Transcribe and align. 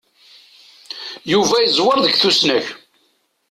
Yuba 1.31 1.55
yeẓwwer 1.59 1.97
deg 2.01 2.15
tusnak. 2.21 2.67